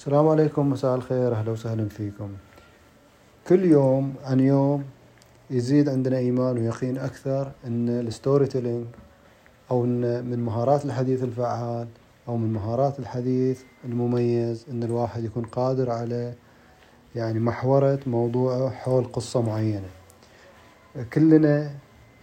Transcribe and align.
السلام 0.00 0.28
عليكم 0.28 0.70
مساء 0.70 0.94
الخير 0.94 1.32
أهلا 1.32 1.50
وسهلا 1.50 1.88
فيكم. 1.88 2.28
كل 3.48 3.64
يوم 3.64 4.14
عن 4.24 4.40
يوم 4.40 4.84
يزيد 5.50 5.88
عندنا 5.88 6.18
إيمان 6.18 6.58
ويقين 6.58 6.98
أكثر 6.98 7.52
إن 7.66 7.88
ال 7.88 8.46
storytelling 8.46 8.86
أو 9.70 9.84
إن 9.84 10.24
من 10.24 10.38
مهارات 10.38 10.84
الحديث 10.84 11.22
الفعال 11.22 11.88
أو 12.28 12.36
من 12.36 12.52
مهارات 12.52 12.98
الحديث 12.98 13.62
المميز 13.84 14.66
إن 14.70 14.82
الواحد 14.82 15.24
يكون 15.24 15.44
قادر 15.44 15.90
على 15.90 16.34
يعني 17.14 17.40
محورة 17.40 18.00
موضوعه 18.06 18.70
حول 18.70 19.04
قصة 19.04 19.42
معينة. 19.42 19.88
كلنا 21.12 21.70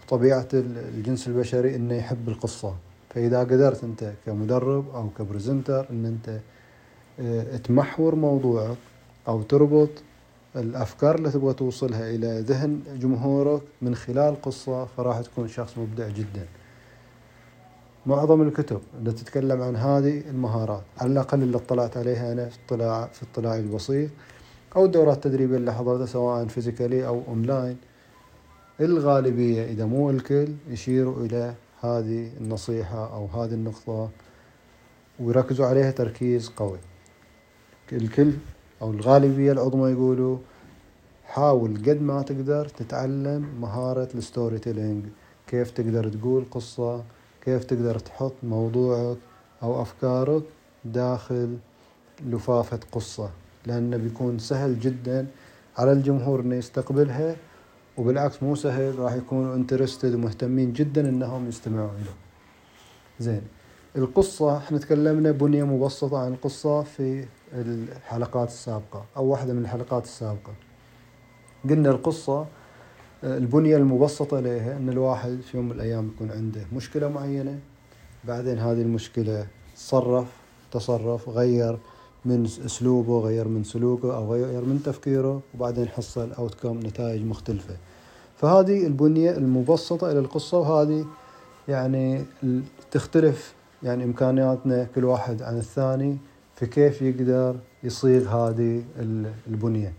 طبيعة 0.08 0.48
الجنس 0.54 1.28
البشري 1.28 1.76
إنه 1.76 1.94
يحب 1.94 2.28
القصة. 2.28 2.74
فإذا 3.10 3.40
قدرت 3.40 3.84
أنت 3.84 4.12
كمدرب 4.26 4.94
أو 4.94 5.08
ك 5.18 5.25
presenter 5.25 5.86
أنت 5.90 6.28
آه، 6.28 6.40
تمحور 7.64 8.14
موضوعك 8.14 8.76
أو 9.28 9.42
تربط 9.42 9.88
الأفكار 10.56 11.14
اللي 11.14 11.30
تبغى 11.30 11.54
توصلها 11.54 12.10
إلى 12.10 12.40
ذهن 12.40 12.80
جمهورك 13.00 13.62
من 13.82 13.94
خلال 13.94 14.42
قصة 14.42 14.84
فراح 14.84 15.20
تكون 15.20 15.48
شخص 15.48 15.78
مبدع 15.78 16.08
جدا. 16.08 16.46
معظم 18.06 18.42
الكتب 18.42 18.80
اللي 18.98 19.12
تتكلم 19.12 19.62
عن 19.62 19.76
هذه 19.76 20.22
المهارات 20.30 20.82
على 20.98 21.12
الأقل 21.12 21.42
اللي 21.42 21.56
اطلعت 21.56 21.96
عليها 21.96 22.32
أنا 22.32 22.48
في 22.48 22.58
اطلاع 22.66 23.06
في 23.06 23.22
اطلاعي 23.32 23.60
البسيط 23.60 24.10
أو 24.76 24.84
الدورات 24.84 25.16
التدريبية 25.16 25.56
اللي 25.56 25.74
حضرتها 25.74 26.06
سواء 26.06 26.46
physically 26.46 27.06
أو 27.06 27.22
أونلاين 27.28 27.76
الغالبية 28.80 29.64
إذا 29.64 29.84
مو 29.84 30.10
الكل 30.10 30.48
يشيروا 30.68 31.26
إلى 31.26 31.54
هذه 31.80 32.30
النصيحة 32.40 33.14
أو 33.14 33.26
هذه 33.26 33.54
النقطة 33.54 34.10
ويركزوا 35.20 35.66
عليها 35.66 35.90
تركيز 35.90 36.48
قوي. 36.48 36.78
الكل 37.92 38.32
أو 38.82 38.90
الغالبية 38.90 39.52
العظمى 39.52 39.90
يقولوا 39.90 40.38
حاول 41.26 41.76
قد 41.76 42.02
ما 42.02 42.22
تقدر 42.22 42.68
تتعلم 42.68 43.46
مهارة 43.60 44.08
ال 44.14 44.58
storytelling. 44.58 45.04
كيف 45.46 45.70
تقدر 45.70 46.08
تقول 46.08 46.44
قصة 46.50 47.02
كيف 47.44 47.64
تقدر 47.64 47.98
تحط 47.98 48.32
موضوعك 48.42 49.16
أو 49.62 49.82
أفكارك 49.82 50.42
داخل 50.84 51.56
لفافة 52.26 52.80
قصة 52.92 53.30
لأنه 53.66 53.96
بيكون 53.96 54.38
سهل 54.38 54.80
جدا 54.80 55.26
على 55.78 55.92
الجمهور 55.92 56.40
إنه 56.40 56.54
يستقبلها 56.54 57.36
وبالعكس 57.96 58.42
مو 58.42 58.54
سهل 58.54 58.98
راح 58.98 59.12
يكونوا 59.12 59.54
انترستد 59.54 60.14
ومهتمين 60.14 60.72
جدا 60.72 61.08
إنهم 61.08 61.48
يستمعوا 61.48 61.88
له. 61.88 62.14
زين. 63.20 63.42
القصة 63.96 64.56
إحنا 64.56 64.78
تكلمنا 64.78 65.30
بنية 65.30 65.64
مبسطة 65.64 66.18
عن 66.18 66.32
القصة 66.32 66.82
في 66.82 67.24
الحلقات 67.54 68.48
السابقة 68.48 69.04
أو 69.16 69.24
واحدة 69.24 69.52
من 69.52 69.62
الحلقات 69.62 70.04
السابقة. 70.04 70.52
قلنا 71.70 71.90
القصة 71.90 72.46
البنية 73.24 73.76
المبسطة 73.76 74.40
لها 74.40 74.76
أن 74.76 74.88
الواحد 74.88 75.38
في 75.40 75.56
يوم 75.56 75.66
من 75.66 75.72
الأيام 75.72 76.10
يكون 76.14 76.30
عنده 76.30 76.60
مشكلة 76.72 77.08
معينة 77.08 77.58
بعدين 78.24 78.58
هذه 78.58 78.82
المشكلة 78.82 79.46
صرف 79.76 80.26
تصرف 80.72 81.28
غير 81.28 81.78
من 82.24 82.44
أسلوبه 82.44 83.20
غير 83.20 83.48
من 83.48 83.64
سلوكه 83.64 84.16
أو 84.16 84.32
غير 84.32 84.60
من 84.64 84.82
تفكيره 84.84 85.40
وبعدين 85.54 85.88
حصل 85.88 86.32
اوتكم 86.32 86.78
نتائج 86.78 87.24
مختلفة. 87.24 87.76
فهذه 88.36 88.86
البنية 88.86 89.30
المبسطة 89.30 90.10
إلى 90.10 90.18
القصة 90.18 90.58
وهذه 90.58 91.06
يعني 91.68 92.24
تختلف 92.90 93.54
يعني 93.82 94.04
إمكانياتنا 94.04 94.84
كل 94.94 95.04
واحد 95.04 95.42
عن 95.42 95.58
الثاني 95.58 96.18
في 96.54 96.66
كيف 96.66 97.02
يقدر 97.02 97.56
يصيغ 97.82 98.28
هذه 98.28 98.84
البنية. 99.46 99.92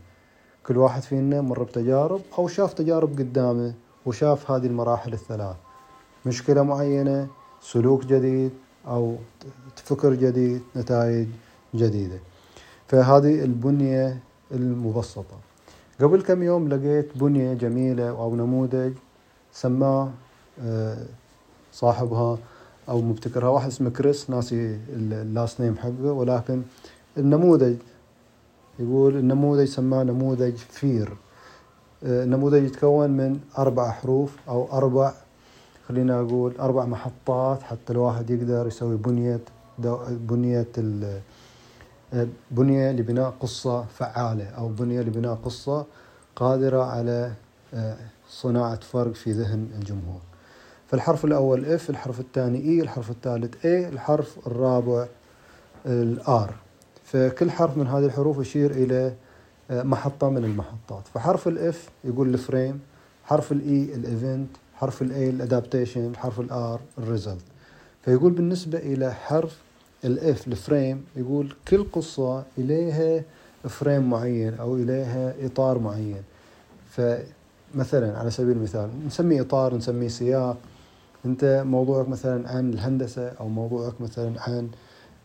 كل 0.66 0.78
واحد 0.78 1.02
فينا 1.02 1.42
مر 1.42 1.64
بتجارب 1.64 2.22
أو 2.38 2.48
شاف 2.48 2.74
تجارب 2.74 3.20
قدامه 3.20 3.74
وشاف 4.06 4.52
هذه 4.52 4.66
المراحل 4.66 5.14
الثلاث. 5.14 5.56
مشكلة 6.26 6.64
معينة 6.64 7.28
سلوك 7.62 8.06
جديد 8.06 8.52
أو 8.88 9.16
فكر 9.76 10.14
جديد 10.14 10.62
نتائج 10.76 11.28
جديدة. 11.76 12.20
فهذه 12.88 13.44
البنية 13.44 14.20
المبسطة. 14.52 15.38
قبل 16.02 16.22
كم 16.22 16.44
يوم 16.44 16.70
لقيت 16.70 17.18
بنية 17.18 17.54
جميلة 17.54 18.10
أو 18.10 18.36
نموذج 18.36 18.94
سماه 19.54 20.12
آه، 20.64 20.98
صاحبها 21.74 22.38
أو 22.90 23.02
مبتكرها 23.02 23.50
واحد 23.50 23.68
اسمه 23.68 23.90
كريس 23.90 24.30
ناسي 24.30 24.80
ال 24.90 25.04
last 25.04 25.62
name 25.62 25.78
حقه 25.78 26.12
ولكن 26.12 26.62
النموذج 27.18 27.76
يقول 28.80 29.18
النموذج 29.18 29.68
سماه 29.68 30.04
نموذج 30.04 30.56
FEAR 30.56 31.18
النموذج 32.04 32.64
يتكون 32.64 33.10
من 33.10 33.40
أربع 33.58 33.92
حروف 33.92 34.36
أو 34.50 34.68
أربع 34.72 35.14
خلينا 35.88 36.20
أقول 36.22 36.54
أربع 36.60 36.86
محطات 36.86 37.64
حتى 37.64 37.94
الواحد 37.94 38.30
يقدر 38.30 38.68
يسوي 38.68 38.98
بنية 38.98 39.40
بنية 40.10 40.68
بنية 42.52 42.92
لبناء 42.92 43.34
قصة 43.40 43.84
فعالة 43.84 44.50
أو 44.50 44.68
بنية 44.68 45.02
لبناء 45.02 45.36
قصة 45.36 45.86
قادرة 46.36 46.84
على 46.84 47.32
آه، 47.74 47.98
صناعة 48.30 48.80
فرق 48.80 49.14
في 49.14 49.32
ذهن 49.32 49.68
الجمهور. 49.80 50.29
فالحرف 50.92 51.26
الأول 51.26 51.66
F 51.66 51.90
الحرف 51.90 52.20
الثاني 52.20 52.60
E 52.70 52.82
الحرف 52.82 53.10
الثالث 53.12 53.66
A 53.66 53.88
الحرف 53.90 54.48
الرابع 54.48 55.08
ال 55.86 56.08
R. 56.08 56.54
فكل 57.04 57.52
حرف 57.52 57.78
من 57.78 57.88
هذه 57.88 58.06
الحروف 58.06 58.38
يشير 58.38 58.72
إلى 58.72 59.14
آه، 59.72 59.84
محطة 59.84 60.30
من 60.30 60.44
المحطات. 60.46 61.08
فحرف 61.14 61.48
ال 61.48 61.69
F 61.69 61.90
يقول 62.04 62.34
ال 62.34 62.41
frame 62.41 62.80
حرف 63.26 63.52
ال 63.52 63.96
E 63.96 64.03
ال 64.03 64.11
event 64.11 64.50
حرف 64.76 65.02
ال 65.02 65.30
A 65.30 65.37
ال 65.37 65.44
adaptation 65.44 66.16
حرف 66.16 66.40
ال 66.40 66.80
R 66.98 67.03
ال 67.03 67.09
result 67.09 67.42
فيقول 68.06 68.32
بالنسبة 68.32 68.78
إلى 68.78 69.14
حرف 69.14 69.58
ال 70.06 70.27
F 70.27 70.48
ال 70.48 70.57
frame 70.57 71.06
يقول 71.16 71.54
كل 71.68 71.86
قصة 71.92 72.44
إليها 72.58 73.24
frame 73.70 74.10
معين 74.10 74.54
أو 74.54 74.76
إليها 74.76 75.34
إطار 75.46 75.80
معين. 75.80 76.24
فمثلا 76.92 78.18
على 78.18 78.32
سبيل 78.32 78.58
المثال 78.58 78.90
نسميه 79.08 79.42
إطار 79.42 79.76
نسميه 79.76 80.08
سياق 80.08 80.58
انت 81.26 81.64
موضوعك 81.66 82.10
مثلا 82.10 82.50
عن 82.50 82.70
الهندسة 82.74 83.28
أو 83.28 83.48
موضوعك 83.48 84.02
مثلا 84.02 84.42
عن 84.42 84.70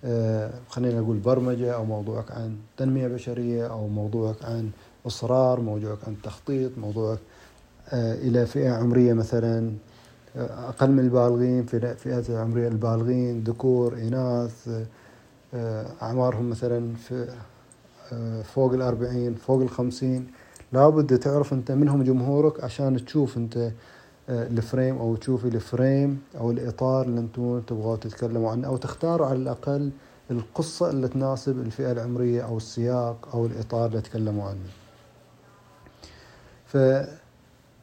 آه، 0.05 0.50
خلينا 0.69 1.00
نقول 1.00 1.16
برمجة 1.19 1.75
أو 1.75 1.84
موضوعك 1.84 2.31
عن 2.31 2.56
تنمية 2.77 3.09
بشرية 3.09 3.66
أو 3.66 3.88
موضوعك 3.88 4.44
عن 4.44 4.71
إصرار 5.06 5.60
موضوعك 5.60 5.99
عن 6.06 6.16
تخطيط 6.22 6.78
موضوعك 6.78 7.19
آه، 7.88 8.15
إلى 8.15 8.47
فئة 8.47 8.71
عمرية 8.71 9.12
مثلا 9.12 9.72
آه، 10.37 10.69
أقل 10.69 10.91
من 10.91 10.99
البالغين 10.99 11.66
في 11.66 11.94
فئات 11.94 12.31
العمريه 12.31 12.69
البالغين 12.69 13.44
ذكور 13.44 13.94
إناث 13.94 14.69
أعمارهم 16.03 16.50
مثلا 16.50 16.94
في 16.94 17.28
فوق 18.44 18.72
الأربعين 18.72 19.34
فوق 19.34 19.62
الخمسين. 19.62 20.27
لابد 20.72 21.19
تعرف 21.19 21.53
أنت 21.53 21.72
منهم 21.72 22.03
جمهورك 22.03 22.65
عشان 22.65 23.04
تشوف 23.04 23.37
أنت 23.37 23.71
الفريم 24.29 24.99
أو 24.99 25.17
تشوفي 25.17 25.49
الفريم 25.49 26.23
أو 26.39 26.51
الإطار 26.51 27.07
اللي 27.07 27.21
أنتم 27.21 27.61
تبغوا 27.61 27.97
تتكلموا 27.97 28.51
عنه 28.51 28.69
أو 28.69 28.77
تختاروا 28.77 29.27
على 29.27 29.39
الأقل 29.39 29.91
القصة 30.31 30.91
اللي 30.91 31.09
تناسب 31.09 31.61
الفئة 31.61 31.93
العمرية 31.93 32.43
أو 32.43 32.57
السياق 32.57 33.29
أو 33.34 33.47
الإطار 33.47 33.87
اللي 33.87 34.01
تكلموا 34.01 34.49
عنه. 34.49 34.69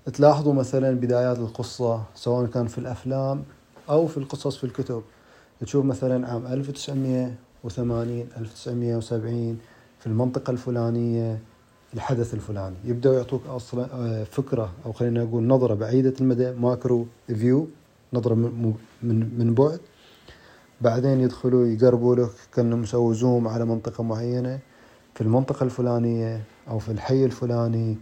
فتلاحظوا 0.05 0.53
مثلا 0.53 0.91
بدايات 0.91 1.37
القصة 1.37 2.03
سواء 2.15 2.45
كان 2.45 2.67
في 2.67 2.77
الأفلام 2.77 3.43
أو 3.89 4.07
في 4.07 4.17
القصص 4.17 4.57
في 4.57 4.63
الكتب. 4.63 5.03
تشوف 5.59 5.85
مثلا 5.85 6.27
عام 6.27 6.47
1980 6.47 8.27
1970 8.37 9.59
في 9.99 10.07
المنطقة 10.07 10.51
الفلانية 10.51 11.39
الحدث 11.93 12.33
الفلاني. 12.33 12.75
يبدأوا 12.85 13.15
يعطوك 13.15 13.41
أصلا 13.47 13.87
آه، 13.93 14.23
فكرة 14.23 14.71
أو 14.85 14.91
خلينا 14.91 15.23
نقول 15.23 15.43
نظرة 15.43 15.73
بعيدة 15.73 16.13
المدى 16.21 16.51
macro 16.51 17.05
view 17.27 17.67
نظرة 18.13 18.33
من 18.33 19.29
من 19.37 19.53
بعد. 19.53 19.79
بعدين 20.81 21.19
يدخلوا 21.21 21.67
يقربوا 21.67 22.15
لك 22.15 22.29
كأنهم 22.55 22.81
مسوي 22.81 23.15
zoom 23.15 23.47
على 23.47 23.65
منطقة 23.65 24.03
معينة 24.03 24.59
في 25.15 25.21
المنطقة 25.21 25.63
الفلانية 25.63 26.41
أو 26.69 26.79
في 26.79 26.91
الحي 26.91 27.25
الفلاني 27.25 27.97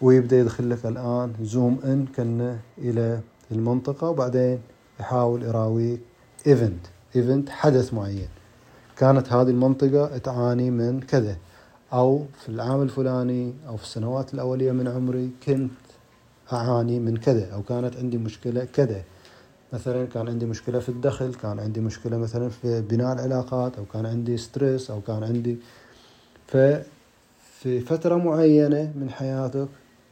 ويبدأ 0.00 0.38
يدخل 0.38 0.70
لك 0.70 0.86
الآن 0.86 1.32
zoom 1.42 1.80
in 1.84 2.06
كأنه 2.16 2.60
إلى 2.78 3.20
المنطقة. 3.52 4.08
وبعدين 4.10 4.58
يحاول 5.00 5.42
يراويك 5.42 6.00
event 6.46 6.86
event 7.16 7.48
حدث 7.48 7.94
معين. 7.94 8.28
كانت 8.96 9.32
هذه 9.32 9.50
المنطقة 9.50 10.18
تعاني 10.18 10.70
من 10.70 11.00
كذا. 11.00 11.36
أو 11.92 12.24
في 12.42 12.48
العام 12.48 12.82
الفلاني 12.82 13.54
أو 13.68 13.76
في 13.76 13.82
السنوات 13.82 14.34
الأولية 14.34 14.72
من 14.72 14.88
عمري 14.88 15.30
كنت 15.46 15.70
أعاني 16.52 17.00
من 17.00 17.16
كذا 17.16 17.54
أو 17.54 17.62
كانت 17.62 17.96
عندي 17.96 18.18
مشكلة 18.18 18.64
كذا. 18.64 19.02
مثلا 19.72 20.06
كان 20.06 20.28
عندي 20.28 20.46
مشكلة 20.46 20.78
في 20.78 20.88
الدخل 20.88 21.34
كان 21.34 21.60
عندي 21.60 21.80
مشكلة 21.80 22.16
مثلا 22.18 22.48
في 22.48 22.80
بناء 22.80 23.12
العلاقات 23.12 23.78
أو 23.78 23.84
كان 23.84 24.06
عندي 24.06 24.36
ستريس 24.36 24.90
أو 24.90 25.00
كان 25.00 25.24
عندي 25.24 25.56
ففي 26.46 27.80
فترة 27.80 28.16
معينة 28.16 28.92
من 28.96 29.10
حياتك 29.10 29.68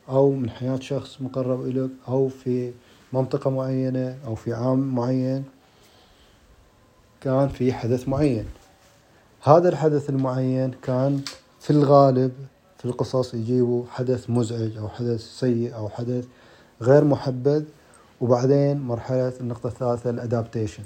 أو 0.09 0.31
من 0.31 0.51
حياة 0.51 0.81
شخص 0.81 1.21
مقرب 1.21 1.67
إليك 1.67 1.91
أو 2.09 2.29
في 2.29 2.73
منطقة 3.13 3.51
معينة 3.51 4.19
أو 4.27 4.35
في 4.35 4.53
عام 4.53 4.95
معين 4.95 5.45
كان 7.21 7.49
في 7.49 7.73
حدث 7.73 8.09
معين. 8.09 8.45
هذا 9.43 9.69
الحدث 9.69 10.11
المعين 10.11 10.71
كان 10.83 11.21
في 11.61 11.71
الغالب 11.71 12.33
في 12.79 12.85
القصص 12.85 13.35
يجيبوا 13.35 13.85
حدث 13.91 14.31
مزعج 14.31 14.77
أو 14.77 14.89
حدث 14.89 15.21
سيء 15.21 15.75
أو 15.75 15.89
حدث 15.89 16.25
غير 16.83 17.05
محبذ 17.05 17.65
وبعدين 18.21 18.81
مرحلة 18.81 19.33
النقطة 19.41 19.67
الثالثة 19.67 20.11
ال 20.11 20.17
adaptation 20.17 20.83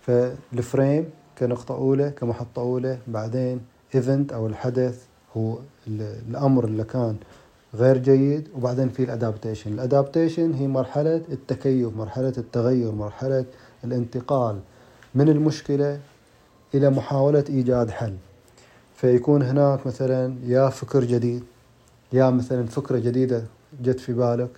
فال 0.00 0.31
frame 0.31 1.10
كنقطة 1.38 1.74
أولى 1.74 2.10
كمحطة 2.10 2.62
أولى 2.62 2.98
بعدين 3.08 3.60
event 3.94 4.32
أو 4.32 4.46
الحدث 4.46 5.04
هو 5.36 5.58
الأمر 6.28 6.64
اللي 6.64 6.84
كان 6.84 7.16
غير 7.74 7.98
جيد 7.98 8.48
وبعدين 8.56 8.88
في 8.88 9.04
ال 9.04 9.10
adaptation 9.10 9.72
ال 9.72 9.80
adaptation 9.80 10.54
هي 10.54 10.66
مرحلة 10.68 11.22
التكيف 11.32 11.96
مرحلة 11.96 12.32
التغير 12.38 12.92
مرحلة 12.92 13.44
الانتقال 13.84 14.60
من 15.14 15.28
المشكلة 15.28 16.00
إلى 16.74 16.90
محاولة 16.90 17.44
إيجاد 17.48 17.90
حل. 17.90 18.16
فيكون 19.02 19.42
هناك 19.42 19.86
مثلا 19.86 20.34
يا 20.46 20.68
فكر 20.68 21.04
جديد 21.04 21.42
يا 22.12 22.30
مثلا 22.30 22.66
فكرة 22.66 22.98
جديدة 22.98 23.44
جت 23.82 24.00
في 24.00 24.12
بالك 24.12 24.50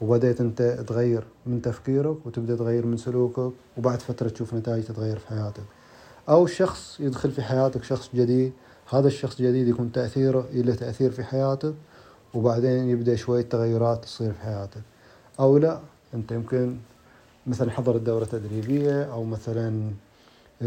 وبدأت 0.00 0.40
أنت 0.40 0.62
تغير 0.62 1.24
من 1.46 1.62
تفكيرك 1.62 2.26
وتبدأ 2.26 2.56
تغير 2.56 2.86
من 2.86 2.96
سلوكك 2.96 3.52
وبعد 3.78 4.00
فترة 4.00 4.28
تشوف 4.28 4.54
نتائج 4.54 4.84
تتغير 4.84 5.18
في 5.18 5.28
حياتك. 5.28 5.62
أو 6.28 6.46
شخص 6.46 7.00
يدخل 7.00 7.30
في 7.30 7.42
حياتك 7.42 7.84
شخص 7.84 8.10
جديد 8.14 8.52
هذا 8.90 9.06
الشخص 9.06 9.40
الجديد 9.40 9.68
يكون 9.68 9.92
تأثيره 9.92 10.46
له 10.52 10.74
تأثير 10.74 11.10
في 11.10 11.24
حياتك 11.24 11.74
وبعدين 12.34 12.88
يبدأ 12.88 13.16
شوية 13.16 13.42
تغيرات 13.42 14.04
تصير 14.04 14.32
في 14.32 14.40
حياتك. 14.40 14.82
أو 15.40 15.58
لا 15.58 15.80
أنت 16.14 16.32
يمكن 16.32 16.76
مثلا 17.46 17.70
حضرت 17.70 18.00
دورة 18.00 18.24
تدريبية 18.24 19.02
أو 19.02 19.24
مثلا 19.24 19.90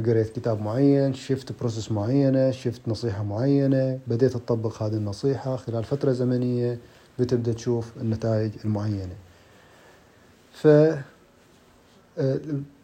قريت 0.01 0.29
كتاب 0.35 0.61
معين 0.61 1.13
شفت 1.13 1.59
process 1.59 1.91
معينة 1.91 2.51
شفت 2.51 2.81
نصيحة 2.87 3.23
معينة 3.23 3.99
بديت 4.07 4.33
تطبق 4.33 4.83
هذه 4.83 4.93
النصيحة 4.93 5.55
خلال 5.55 5.83
فترة 5.83 6.11
زمنية 6.11 6.79
بتبدأ 7.19 7.53
تشوف 7.53 7.91
النتائج 8.01 8.51
المعينة. 8.65 9.15
ف 10.53 10.67
آه، 10.67 12.39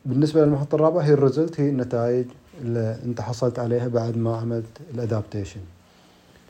بالنسبة 0.06 0.46
للمحطة 0.46 0.76
الرابعة 0.76 1.02
هي 1.02 1.14
ال 1.14 1.20
result 1.20 1.60
هي 1.62 1.70
النتائج 1.70 2.26
اللي 2.62 3.00
أنت 3.06 3.22
حصلت 3.22 3.60
عليها 3.60 3.88
بعد 3.88 4.18
ما 4.18 4.38
عملت 4.38 4.78
ال 4.94 5.00
adaptation 5.00 5.62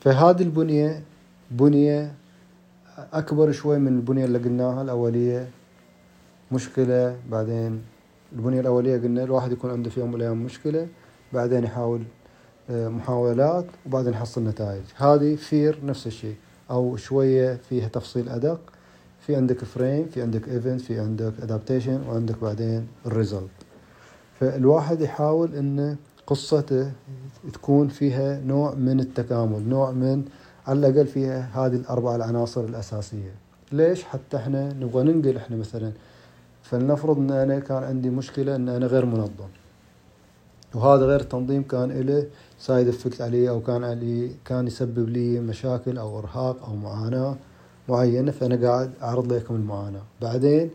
فهذه 0.00 0.42
البنية 0.42 1.02
بنية 1.50 2.12
أكبر 3.12 3.52
شوي 3.52 3.78
من 3.78 3.96
البنية 3.96 4.24
اللي 4.24 4.38
قلناها 4.38 4.82
الأولية. 4.82 5.48
مشكلة 6.52 7.16
بعدين 7.30 7.82
البنية 8.36 8.60
الأولية 8.60 8.96
قلنا 8.96 9.24
الواحد 9.24 9.52
يكون 9.52 9.70
عنده 9.70 9.90
في 9.90 10.00
يوم 10.00 10.08
من 10.08 10.14
الأيام 10.14 10.44
مشكلة 10.44 10.86
بعدين 11.32 11.64
يحاول 11.64 12.02
آه، 12.70 12.88
محاولات 12.88 13.64
وبعدين 13.86 14.12
يحصل 14.12 14.44
نتائج. 14.44 14.82
هذه 14.96 15.34
FEAR 15.36 15.78
نفس 15.84 16.06
الشيء 16.06 16.34
أو 16.70 16.96
شوية 16.96 17.54
فيها 17.68 17.88
تفصيل 17.88 18.28
أدق. 18.28 18.60
في 19.26 19.36
عندك 19.36 19.64
frame 19.64 20.06
في 20.06 20.22
عندك 20.22 20.48
event 20.48 20.80
في 20.80 21.00
عندك 21.00 21.32
adaptation 21.42 22.00
وعندك 22.08 22.38
بعدين 22.42 22.86
ال 23.06 23.12
result 23.12 23.50
فالواحد 24.40 25.00
يحاول 25.00 25.54
إن 25.54 25.96
قصته 26.26 26.92
تكون 27.52 27.88
فيها 27.88 28.40
نوع 28.40 28.74
من 28.74 29.00
التكامل 29.00 29.68
نوع 29.68 29.90
من 29.90 30.24
على 30.66 30.78
الأقل 30.78 31.06
فيها 31.06 31.50
هذه 31.54 31.74
الأربع 31.74 32.16
العناصر 32.16 32.60
الأساسية. 32.64 33.34
ليش 33.72 34.04
حتى 34.04 34.36
إحنا 34.36 34.72
نبغى 34.72 35.02
ننقل 35.02 35.36
إحنا 35.36 35.56
مثلا 35.56 35.92
فلنفرض 36.62 37.18
إن 37.18 37.30
أنا 37.30 37.58
كان 37.58 37.82
عندي 37.84 38.10
مشكلة 38.10 38.56
إن 38.56 38.68
أنا 38.68 38.86
غير 38.86 39.06
منظم. 39.06 39.48
وهذا 40.74 41.06
غير 41.06 41.20
التنظيم 41.20 41.62
كان 41.62 41.90
له 41.90 42.26
side 42.58 42.88
effect 42.88 43.20
علي 43.20 43.48
أو 43.48 43.60
كان 43.60 43.84
علي 43.84 44.30
كان 44.44 44.66
يسبب 44.66 45.08
لي 45.08 45.40
مشاكل 45.40 45.98
أو 45.98 46.18
إرهاق 46.18 46.64
أو 46.64 46.76
معاناة 46.76 47.36
معينة 47.88 48.32
فأنا 48.32 48.68
قاعد 48.68 48.90
أعرض 49.02 49.32
لكم 49.32 49.54
المعاناة. 49.54 50.02
بعدين 50.22 50.70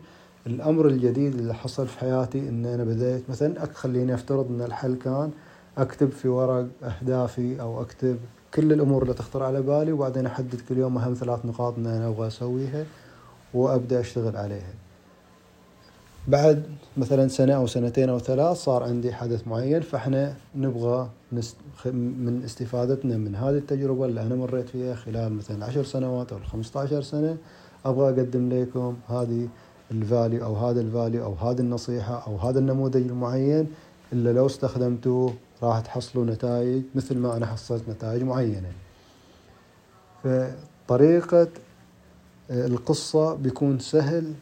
الأمر 0.46 0.86
الجديد 0.86 1.34
اللي 1.34 1.54
حصل 1.54 1.86
في 1.86 1.98
حياتي 1.98 2.48
إن 2.48 2.66
أنا 2.66 2.84
بديت 2.84 3.30
مثلا 3.30 3.66
خليني 3.74 4.14
أفترض 4.14 4.46
إن 4.50 4.62
الحل 4.62 4.94
كان 4.94 5.30
أكتب 5.78 6.10
في 6.10 6.28
ورق 6.28 6.66
أهدافي 6.82 7.60
أو 7.60 7.82
أكتب 7.82 8.18
كل 8.54 8.72
الأمور 8.72 9.02
اللي 9.02 9.14
تخطر 9.14 9.42
على 9.42 9.62
بالي 9.62 9.92
وبعدين 9.92 10.26
أحدد 10.26 10.60
كل 10.68 10.78
يوم 10.78 10.98
أهم 10.98 11.14
ثلاث 11.14 11.46
نقاط 11.46 11.74
إن 11.78 11.86
أنا 11.86 12.08
أبغى 12.08 12.26
أسويها 12.26 12.84
وأبدأ 13.54 14.00
أشتغل 14.00 14.36
عليها. 14.36 14.72
بعد 16.28 16.62
مثلا 16.96 17.28
سنة 17.28 17.52
أو 17.52 17.66
سنتين 17.66 18.08
أو 18.08 18.18
ثلاث 18.18 18.56
صار 18.56 18.82
عندي 18.82 19.12
حدث 19.12 19.48
معين 19.48 19.80
فإحنا 19.80 20.34
نبغى. 20.56 21.08
من 21.84 22.42
استفادتنا 22.44 23.16
من 23.16 23.34
هذه 23.36 23.56
التجربة 23.56 24.04
اللي 24.04 24.22
أنا 24.22 24.34
مريت 24.34 24.68
فيها 24.68 24.94
خلال 24.94 25.32
مثلا 25.32 25.64
عشر 25.64 25.84
سنوات 25.84 26.32
أو 26.32 26.38
خمسة 26.38 26.80
عشر 26.80 27.02
سنة 27.02 27.36
أبغى 27.84 28.08
أقدم 28.08 28.52
لكم 28.52 28.96
هذه 29.08 29.48
ال 29.90 29.99
value 29.99 30.44
أو 30.44 30.54
هذا 30.54 30.80
ال 30.80 30.87
value 30.87 31.24
أو 31.24 31.34
هذه 31.34 31.60
النصيحة 31.60 32.26
أو 32.26 32.36
هذا 32.36 32.58
النموذج 32.58 33.06
المعين 33.06 33.66
اللي 34.12 34.32
لو 34.32 34.46
استخدمتوه 34.46 35.34
راح 35.62 35.80
تحصلوا 35.80 36.24
نتائج 36.24 36.82
مثل 36.94 37.18
ما 37.18 37.36
أنا 37.36 37.46
حصلت 37.46 37.88
نتائج 37.88 38.22
معينة 38.22 38.72
فطريقة 40.24 41.48
القصة 42.50 43.34
بيكون 43.34 43.78
سهل 43.78 44.32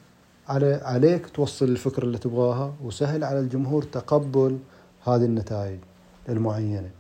على 0.49 0.81
عليك 0.85 1.27
توصل 1.27 1.65
الفكرة 1.65 2.05
اللي 2.05 2.19
تبغاها 2.19 2.75
وسهل 2.85 3.25
على 3.25 3.41
الجمهور 3.41 3.83
تقبل 3.83 4.59
هذه 5.05 5.25
النتائج 5.25 5.79
المعينة. 6.29 6.91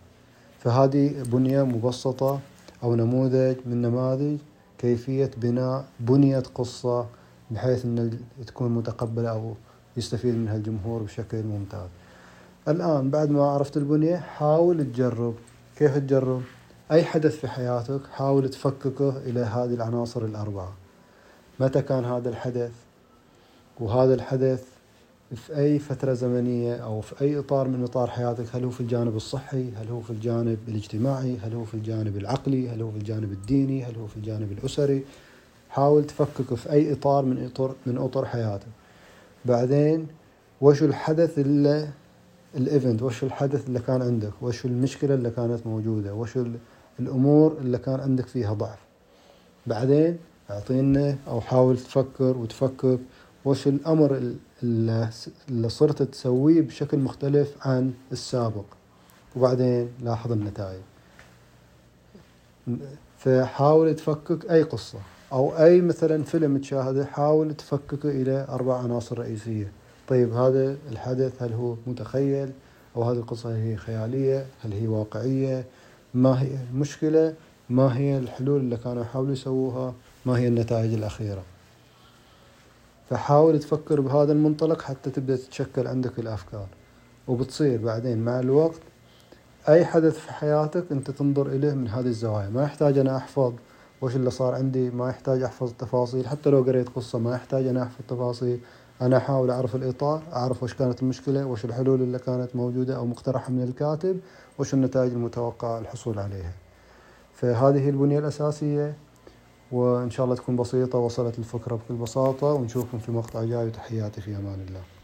فهذه 0.59 1.23
بنية 1.23 1.63
مبسطة 1.63 2.41
أو 2.83 2.95
نموذج 2.95 3.57
من 3.67 3.83
نماذج 3.83 4.39
كيفية 4.79 5.31
بناء 5.37 5.85
بنية 6.01 6.43
قصة 6.55 7.07
بحيث 7.51 7.85
أن 7.85 8.19
تكون 8.47 8.71
متقبلة 8.75 9.31
أو 9.31 9.55
يستفيد 9.97 10.35
منها 10.35 10.57
الجمهور 10.57 11.03
بشكل 11.03 11.43
ممتاز. 11.43 11.89
الآن 12.69 13.11
بعد 13.11 13.31
ما 13.31 13.45
عرفت 13.45 13.77
البنية 13.77 14.17
حاول 14.17 14.85
تجرب. 14.85 15.35
كيف 15.77 15.99
تجرب؟ 15.99 16.43
أي 16.91 17.05
حدث 17.05 17.37
في 17.37 17.49
حياتك 17.49 18.01
حاول 18.13 18.49
تفككه 18.49 19.17
إلى 19.19 19.41
هذه 19.41 19.75
العناصر 19.75 20.25
الأربعة. 20.25 20.73
متى 21.61 21.83
كان 21.83 22.05
هذا 22.05 22.29
الحدث؟ 22.29 22.86
وهذا 23.81 24.15
الحدث 24.15 24.65
في 25.35 25.59
أي 25.59 25.79
فترة 25.79 26.13
زمنية 26.13 26.77
أو 26.77 27.01
في 27.01 27.21
أي 27.21 27.39
إطار 27.39 27.69
من 27.69 27.85
إطار 27.85 28.11
حياتك 28.11 28.45
هل 28.53 28.65
هو 28.65 28.71
في 28.71 28.81
الجانب 28.81 29.17
الصحي؟ 29.17 29.71
هل 29.71 29.89
هو 29.89 30.01
في 30.01 30.11
الجانب 30.11 30.59
الاجتماعي؟ 30.69 31.37
هل 31.37 31.55
هو 31.55 31.65
في 31.65 31.75
الجانب 31.75 32.17
العقلي؟ 32.17 32.69
هل 32.69 32.83
هو 32.83 32.91
في 32.91 32.97
الجانب 32.97 33.33
الديني؟ 33.33 33.85
هل 33.85 33.95
هو 33.97 34.07
في 34.07 34.17
الجانب 34.17 34.53
الأسري؟ 34.53 35.05
حاول 35.71 36.05
تفكك 36.05 36.55
في 36.55 36.73
أي 36.73 36.93
إطار 36.93 37.25
من 37.25 37.45
إطار 37.45 37.75
من 37.87 37.99
أطر 37.99 38.25
حياتك. 38.25 38.67
بعدين 39.45 40.07
وش 40.61 40.83
الحدث 40.83 41.39
اللي 41.39 41.89
الإيفنت؟ 42.57 43.03
وش 43.03 43.25
الحدث 43.25 43.67
اللي 43.67 43.79
كان 43.81 44.03
عندك؟ 44.03 44.33
وش 44.43 44.65
المشكلة 44.65 45.15
اللي 45.15 45.31
كانت 45.31 45.67
موجودة؟ 45.67 46.15
وش 46.15 46.39
الأمور 47.01 47.57
اللي 47.61 47.79
كان 47.79 48.01
عندك 48.01 48.27
فيها 48.27 48.53
ضعف؟ 48.53 48.79
بعدين 49.67 50.19
اعطينا 50.51 51.17
أو 51.29 51.41
حاول 51.41 51.77
تفكر 51.79 52.37
وتفكك 52.37 52.99
وش 53.47 53.67
الأمر 53.69 54.35
اللي 54.63 55.69
صرت 55.69 56.03
تسويه 56.03 56.61
بشكل 56.61 56.99
مختلف 56.99 57.55
عن 57.61 57.93
السابق. 58.13 58.65
وبعدين 59.37 59.89
لاحظ 60.03 60.33
النتائج. 60.33 60.81
فحاول 63.19 63.97
تفكك 63.97 64.51
أي 64.51 64.63
قصة 64.63 64.99
أو 65.33 65.59
أي 65.59 65.81
مثلا 65.81 66.23
فيلم 66.25 66.59
تشاهده 66.59 67.05
حاول 67.05 67.55
تفككه 67.55 68.11
إلى 68.11 68.47
أربع 68.49 68.79
عناصر 68.79 69.19
رئيسية. 69.19 69.73
طيب 70.09 70.33
هذا 70.33 70.77
الحدث 70.91 71.43
هل 71.43 71.53
هو 71.53 71.77
متخيل؟ 71.87 72.51
أو 72.97 73.03
هذه 73.03 73.17
القصة 73.17 73.57
هي 73.57 73.77
خيالية؟ 73.77 74.47
هل 74.65 74.73
هي 74.73 74.89
واقعية؟ 74.89 75.65
ما 76.15 76.43
هي 76.43 76.57
المشكلة؟ 76.73 77.35
ما 77.71 77.97
هي 77.99 78.19
الحلول 78.19 78.61
اللي 78.61 78.77
كانوا 78.77 79.03
يحاولوا 79.03 79.33
يسووها؟ 79.33 79.95
ما 80.27 80.39
هي 80.39 80.49
النتائج 80.49 80.95
الأخيرة؟ 80.95 81.43
فحاول 83.11 83.59
تفكر 83.59 84.01
بهذا 84.01 84.33
المنطلق 84.33 84.83
حتى 84.83 85.11
تبدأ 85.11 85.37
تتشكل 85.37 85.87
عندك 85.87 86.19
الأفكار. 86.19 86.67
وبتصير 87.29 87.85
بعدين 87.85 88.19
مع 88.19 88.41
الوقت 88.41 88.81
أي 89.69 89.85
حدث 89.85 90.19
في 90.19 90.33
حياتك 90.33 90.85
أنت 90.93 91.11
تنظر 91.11 91.47
إليه 91.47 91.75
من 91.75 91.89
هذه 91.89 92.07
الزوايا. 92.07 92.49
ما 92.49 92.63
يحتاج 92.63 92.99
أنا 92.99 93.17
أحفظ 93.17 93.53
وش 94.03 94.17
اللي 94.17 94.31
صار 94.31 94.55
عندي 94.55 94.91
ما 94.91 95.09
يحتاج 95.09 95.43
أحفظ 95.43 95.71
التفاصيل. 95.71 96.27
حتى 96.29 96.51
لو 96.51 96.63
قريت 96.63 96.89
قصة 96.89 97.19
ما 97.19 97.35
يحتاج 97.35 97.67
أنا 97.67 97.83
أحفظ 97.83 98.01
التفاصيل. 98.01 98.61
أنا 99.03 99.17
أحاول 99.17 99.51
أعرف 99.51 99.77
الإطار 99.77 100.23
أعرف 100.33 100.63
وش 100.63 100.75
كانت 100.75 101.03
المشكلة 101.03 101.47
وش 101.47 101.65
الحلول 101.65 102.03
اللي 102.03 102.19
كانت 102.19 102.57
موجودة 102.57 102.97
أو 102.97 103.07
مقترحة 103.07 103.53
من 103.53 103.63
الكاتب 103.63 104.21
وش 104.59 104.75
النتائج 104.75 105.13
المتوقعة 105.13 105.79
الحصول 105.79 106.19
عليها. 106.19 106.53
فهذه 107.35 107.89
البنية 107.89 108.19
الأساسية. 108.19 108.95
وإن 109.73 110.11
شاء 110.11 110.25
الله 110.25 110.37
تكون 110.37 110.57
بسيطة 110.57 110.99
وصلت 110.99 111.39
الفكرة 111.39 111.77
بكل 111.77 111.95
بساطة 111.95 112.47
ونشوفكم 112.47 112.99
في 112.99 113.13
مقطع 113.13 113.45
جاي 113.45 113.67
وتحياتي 113.67 114.21
في 114.21 114.37
أمان 114.37 114.61
الله. 114.69 114.96